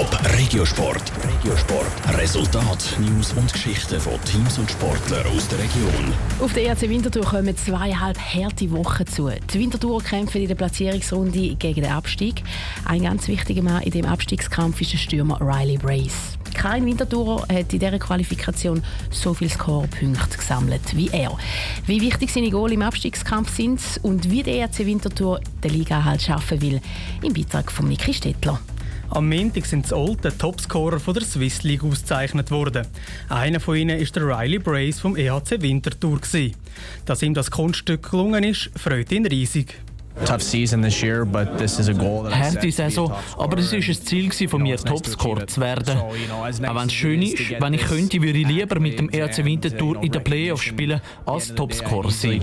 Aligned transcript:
Top 0.00 0.18
Regiosport. 0.38 1.12
Regiosport. 1.28 2.18
Resultat, 2.18 2.96
News 3.00 3.34
und 3.34 3.52
Geschichten 3.52 4.00
von 4.00 4.14
Teams 4.24 4.56
und 4.56 4.70
Sportlern 4.70 5.26
aus 5.26 5.46
der 5.48 5.58
Region. 5.58 6.14
Auf 6.40 6.54
der 6.54 6.68
ERC 6.68 6.88
Winterthur 6.88 7.22
kommen 7.22 7.54
zweieinhalb 7.54 8.18
harte 8.18 8.70
Wochen 8.70 9.06
zu. 9.06 9.28
Die 9.28 9.58
Winterthur 9.58 10.02
kämpfen 10.02 10.40
in 10.40 10.48
der 10.48 10.54
Platzierungsrunde 10.54 11.54
gegen 11.54 11.82
den 11.82 11.92
Abstieg. 11.92 12.42
Ein 12.86 13.02
ganz 13.02 13.28
wichtiger 13.28 13.60
Mann 13.60 13.82
in 13.82 13.90
dem 13.90 14.06
Abstiegskampf 14.06 14.80
ist 14.80 14.94
der 14.94 14.98
Stürmer 14.98 15.38
Riley 15.38 15.76
Brace. 15.76 16.38
Kein 16.54 16.86
Winterthurer 16.86 17.42
hat 17.42 17.70
in 17.70 17.78
dieser 17.78 17.98
Qualifikation 17.98 18.82
so 19.10 19.34
viele 19.34 19.50
Scorepunkte 19.50 20.38
gesammelt 20.38 20.96
wie 20.96 21.10
er. 21.12 21.36
Wie 21.84 22.00
wichtig 22.00 22.32
seine 22.32 22.48
Goal 22.48 22.72
im 22.72 22.80
Abstiegskampf 22.80 23.54
sind 23.54 23.82
und 24.00 24.30
wie 24.30 24.42
der 24.42 24.60
ERC 24.60 24.78
Winterthur 24.78 25.40
den 25.62 25.72
Liga 25.72 26.02
halt 26.02 26.22
schaffen 26.22 26.62
will, 26.62 26.80
im 27.20 27.34
Beitrag 27.34 27.70
von 27.70 27.86
Niki 27.86 28.14
Stettler. 28.14 28.58
Am 29.12 29.28
Montag 29.28 29.66
sind 29.66 29.90
die 29.90 29.94
Olten 29.94 30.38
Topscorer 30.38 31.00
von 31.00 31.14
der 31.14 31.24
Swiss 31.24 31.64
League 31.64 31.82
ausgezeichnet 31.82 32.52
worden. 32.52 32.86
Einer 33.28 33.58
von 33.58 33.74
ihnen 33.74 33.98
ist 33.98 34.14
der 34.14 34.22
Riley 34.24 34.60
Brace 34.60 35.00
vom 35.00 35.16
EHC 35.16 35.60
Winterthur. 35.60 36.20
Dass 37.06 37.20
ihm 37.20 37.34
das 37.34 37.50
Kunststück 37.50 38.08
gelungen 38.08 38.44
ist, 38.44 38.70
freut 38.76 39.10
ihn 39.10 39.26
riesig. 39.26 39.74
Harte 42.30 42.70
Saison, 42.70 43.12
aber 43.36 43.58
es 43.58 43.72
war 43.72 43.78
ein 43.80 44.30
Ziel 44.30 44.48
von 44.48 44.62
mir, 44.62 44.76
Topscorer 44.76 45.46
zu 45.48 45.60
werden. 45.60 45.98
Auch 45.98 46.14
wenn 46.74 46.86
es 46.86 46.92
schön 46.92 47.22
ist, 47.22 47.50
wenn 47.58 47.74
ich 47.74 47.82
könnte, 47.82 48.22
würde 48.22 48.38
ich 48.38 48.46
lieber 48.46 48.78
mit 48.78 48.96
dem 48.98 49.08
ERC 49.08 49.44
Winterthur 49.44 50.00
in 50.04 50.12
den 50.12 50.22
Playoffs 50.22 50.62
spielen, 50.62 51.00
als 51.26 51.52
Topscorer 51.52 52.10
sein. 52.12 52.40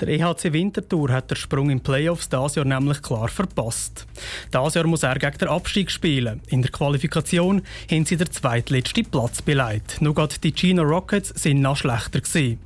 Der 0.00 0.08
EHC 0.08 0.52
Winterthur 0.52 1.10
hat 1.12 1.30
den 1.30 1.36
Sprung 1.36 1.70
in 1.70 1.80
Playoffs 1.80 2.28
dieses 2.28 2.56
Jahr 2.56 2.64
nämlich 2.64 3.00
klar 3.02 3.28
verpasst. 3.28 4.06
Dieses 4.52 4.74
Jahr 4.74 4.86
muss 4.86 5.02
er 5.02 5.18
gegen 5.18 5.38
den 5.38 5.48
Abstieg 5.48 5.90
spielen. 5.90 6.40
In 6.48 6.62
der 6.62 6.70
Qualifikation 6.70 7.62
haben 7.90 8.04
sie 8.04 8.16
den 8.16 8.30
zweitletzten 8.30 9.04
Platz 9.04 9.42
beleidigt. 9.42 10.00
Nur 10.00 10.14
gerade 10.14 10.38
die 10.42 10.52
Chino 10.52 10.82
Rockets 10.82 11.28
sind 11.30 11.60
noch 11.60 11.76
schlechter 11.76 12.20
gewesen. 12.20 12.58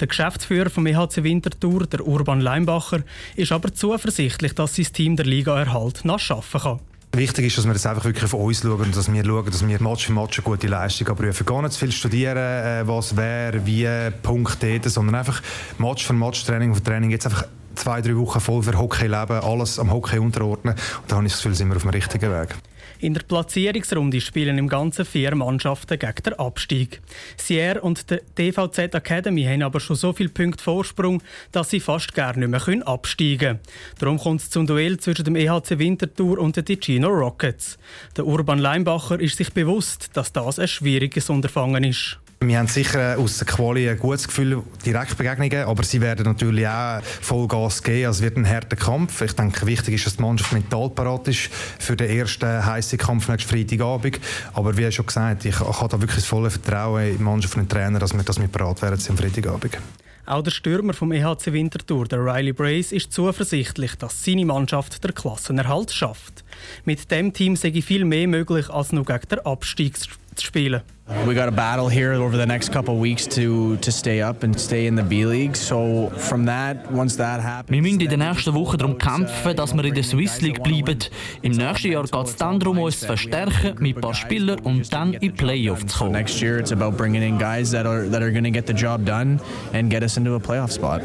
Der 0.00 0.06
Geschäftsführer 0.06 0.70
vom 0.70 0.86
EHC 0.86 1.22
Winterthur, 1.22 1.86
der 1.86 2.06
Urban 2.06 2.40
Leimbacher, 2.40 3.02
ist 3.36 3.52
aber 3.52 3.72
zuversichtlich, 3.72 4.54
dass 4.54 4.76
sein 4.76 4.92
Team 4.92 5.16
der 5.16 5.26
Liga 5.26 5.58
erhalt 5.58 6.04
noch 6.04 6.18
schaffen 6.18 6.60
kann. 6.60 6.80
Wichtig 7.14 7.44
ist, 7.44 7.58
dass 7.58 7.66
wir 7.66 7.74
jetzt 7.74 7.86
einfach 7.86 8.06
wirklich 8.06 8.24
auf 8.24 8.32
uns 8.32 8.62
schauen 8.62 8.80
und 8.80 8.96
dass 8.96 9.12
wir 9.12 9.22
schauen, 9.22 9.44
dass 9.44 9.66
wir 9.66 9.82
Match 9.82 10.06
für 10.06 10.12
Match 10.12 10.38
eine 10.38 10.44
gute 10.44 10.66
Leistung 10.66 11.08
abrufen. 11.08 11.44
Gar 11.44 11.60
nicht 11.60 11.74
zu 11.74 11.80
viel 11.80 11.92
studieren, 11.92 12.38
äh, 12.38 12.88
was 12.88 13.14
wer, 13.14 13.66
wie, 13.66 13.86
Punkt 14.22 14.62
dort, 14.62 14.84
sondern 14.86 15.16
einfach 15.16 15.42
Match 15.76 16.06
für 16.06 16.14
Match, 16.14 16.42
Training 16.44 16.74
für 16.74 16.82
Training. 16.82 17.10
Jetzt 17.10 17.26
einfach 17.26 17.44
zwei, 17.74 18.00
drei 18.00 18.16
Wochen 18.16 18.40
voll 18.40 18.62
für 18.62 18.78
Hockey 18.78 19.06
leben, 19.06 19.40
alles 19.40 19.78
am 19.78 19.92
Hockey 19.92 20.18
unterordnen. 20.18 20.74
Und 20.74 21.10
da 21.10 21.16
habe 21.16 21.26
ich 21.26 21.32
das 21.32 21.42
Gefühl, 21.42 21.54
sind 21.54 21.68
wir 21.68 21.76
auf 21.76 21.82
dem 21.82 21.90
richtigen 21.90 22.30
Weg. 22.30 22.54
In 23.02 23.14
der 23.14 23.22
Platzierungsrunde 23.22 24.20
spielen 24.20 24.58
im 24.58 24.68
Ganzen 24.68 25.04
vier 25.04 25.34
Mannschaften 25.34 25.98
gegen 25.98 26.22
den 26.24 26.34
Abstieg. 26.34 27.00
Sierra 27.36 27.80
und 27.80 28.08
die 28.08 28.20
DVZ 28.38 28.94
Academy 28.94 29.42
haben 29.42 29.64
aber 29.64 29.80
schon 29.80 29.96
so 29.96 30.12
viele 30.12 30.28
Punkte 30.28 30.62
Vorsprung, 30.62 31.20
dass 31.50 31.70
sie 31.70 31.80
fast 31.80 32.14
gar 32.14 32.36
nicht 32.36 32.48
mehr 32.48 32.86
absteigen 32.86 33.38
können. 33.38 33.60
Darum 33.98 34.18
kommt 34.18 34.42
es 34.42 34.50
zum 34.50 34.68
Duell 34.68 34.98
zwischen 34.98 35.24
dem 35.24 35.34
EHC 35.34 35.80
Winterthur 35.80 36.38
und 36.38 36.56
den 36.56 36.64
Ticino 36.64 37.08
Rockets. 37.08 37.76
Der 38.16 38.24
Urban 38.24 38.60
Leimbacher 38.60 39.18
ist 39.18 39.36
sich 39.36 39.52
bewusst, 39.52 40.10
dass 40.12 40.32
das 40.32 40.60
ein 40.60 40.68
schwieriges 40.68 41.28
Unterfangen 41.28 41.82
ist. 41.82 42.21
Wir 42.44 42.58
haben 42.58 42.66
sicher 42.66 43.18
aus 43.18 43.38
der 43.38 43.46
Quali 43.46 43.88
ein 43.88 43.98
gutes 43.98 44.26
Gefühl, 44.26 44.62
Direktbegegnungen, 44.84 45.64
aber 45.64 45.84
sie 45.84 46.00
werden 46.00 46.24
natürlich 46.24 46.66
auch 46.66 47.00
Vollgas 47.20 47.82
geben. 47.82 48.06
Also 48.06 48.18
es 48.18 48.22
wird 48.22 48.36
ein 48.36 48.48
harter 48.48 48.74
Kampf. 48.74 49.20
Ich 49.20 49.32
denke, 49.34 49.64
wichtig 49.64 49.94
ist, 49.94 50.06
dass 50.06 50.16
die 50.16 50.22
Mannschaft 50.22 50.52
mental 50.52 50.90
parat 50.90 51.28
ist 51.28 51.50
für 51.78 51.94
den 51.94 52.10
ersten 52.10 52.66
heißen 52.66 52.98
Kampf 52.98 53.28
nächsten 53.28 53.48
Freitagabend. 53.48 54.18
Aber 54.54 54.76
wie 54.76 54.90
schon 54.90 55.06
gesagt, 55.06 55.44
ich 55.44 55.58
habe 55.60 55.88
da 55.88 56.00
wirklich 56.00 56.16
das 56.16 56.26
volle 56.26 56.50
Vertrauen 56.50 57.10
in 57.10 57.18
die 57.18 57.22
Mannschaft 57.22 57.56
und 57.56 57.62
den 57.62 57.68
Trainer, 57.68 58.00
dass 58.00 58.12
wir, 58.12 58.24
dass 58.24 58.40
wir 58.40 58.48
parat 58.48 58.82
werden 58.82 59.00
am 59.08 59.16
Freitagabend. 59.16 59.78
Auch 60.24 60.42
der 60.42 60.52
Stürmer 60.52 60.94
vom 60.94 61.12
EHC 61.12 61.52
Winterthur, 61.52 62.06
der 62.06 62.24
Riley 62.24 62.52
Brace, 62.52 62.92
ist 62.92 63.12
zuversichtlich, 63.12 63.96
dass 63.96 64.24
seine 64.24 64.44
Mannschaft 64.44 65.02
der 65.02 65.12
Klassenerhalt 65.12 65.90
schafft. 65.90 66.44
Mit 66.84 67.10
dem 67.10 67.32
Team 67.32 67.56
sei 67.56 67.72
viel 67.82 68.04
mehr 68.04 68.28
möglich, 68.28 68.70
als 68.70 68.92
nur 68.92 69.04
gegen 69.04 69.28
den 69.28 69.40
Abstieg 69.40 69.96
zu 70.36 70.46
spielen. 70.46 70.82
We 71.26 71.34
got 71.34 71.48
a 71.48 71.52
battle 71.52 71.88
here 71.88 72.14
over 72.14 72.38
the 72.38 72.46
next 72.46 72.72
couple 72.72 72.98
weeks 72.98 73.26
to 73.28 73.76
to 73.76 73.90
stay 73.90 74.22
up 74.22 74.42
and 74.44 74.58
stay 74.58 74.86
in 74.86 74.96
the 74.96 75.02
B 75.02 75.26
League. 75.26 75.56
So 75.56 76.10
from 76.16 76.46
that, 76.46 76.90
once 76.90 77.16
that 77.16 77.40
happens, 77.40 77.70
wir 77.70 77.82
müssen 77.82 78.00
in 78.00 78.08
den 78.08 78.20
nächsten 78.20 78.54
Wochen 78.54 78.78
darum 78.78 78.98
kämpfen, 78.98 79.54
dass 79.54 79.74
wir 79.74 79.84
in 79.84 79.94
der 79.94 80.04
Swiss 80.04 80.40
League 80.40 80.62
bleiben. 80.62 80.98
Im 81.42 81.52
nächsten 81.52 81.92
Jahr 81.92 82.04
geht 82.04 82.26
es 82.26 82.36
dann 82.36 82.58
darum, 82.58 82.78
uns 82.78 83.00
zu 83.00 83.06
verstärken 83.06 83.74
mit 83.80 83.96
ein 83.96 84.00
paar 84.00 84.14
Spielern 84.14 84.60
und 84.60 84.90
dann 84.92 85.14
in 85.14 85.34
Playoffs 85.34 85.86
zu 85.86 85.98
kommen. 85.98 86.12
So 86.12 86.18
next 86.18 86.40
year 86.40 86.58
it's 86.58 86.72
about 86.72 86.96
bringing 86.96 87.22
in 87.22 87.38
guys 87.38 87.70
that 87.72 87.84
are 87.84 88.08
that 88.08 88.22
are 88.22 88.30
going 88.30 88.44
to 88.44 88.50
get 88.50 88.66
the 88.66 88.74
job 88.74 89.04
done 89.04 89.40
and 89.74 89.90
get 89.90 90.02
us 90.02 90.16
into 90.16 90.34
a 90.34 90.40
playoff 90.40 90.70
spot. 90.70 91.02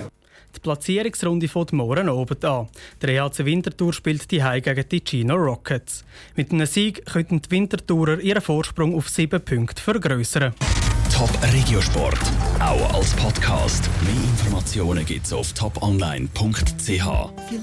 Die 0.58 0.62
Platzierungsrunde 0.62 1.48
fängt 1.48 1.72
morgen 1.74 2.10
oben 2.10 2.44
an. 2.44 2.68
Der 3.00 3.10
EHC 3.10 3.46
Winterthur 3.46 3.94
spielt 3.94 4.32
die 4.32 4.44
Hause 4.44 4.62
gegen 4.62 4.90
die 4.90 5.04
Chino 5.04 5.36
Rockets. 5.36 6.04
Mit 6.36 6.52
einem 6.52 6.66
Sieg 6.66 7.06
könnten 7.06 7.44
die 7.44 7.52
Winterthurer 7.52 8.20
ihren 8.20 8.42
Vorsprung 8.42 8.96
auf 8.96 9.08
sieben 9.08 9.40
Punkte 9.40 9.80
vergrößern. 9.80 10.54
Top 11.14 11.30
Regiosport, 11.54 12.20
auch 12.60 12.94
als 12.96 13.14
Podcast. 13.14 13.88
Mehr 14.02 14.24
Informationen 14.24 15.06
gibt's 15.06 15.32
auf 15.32 15.54
toponline.ch. 15.54 17.52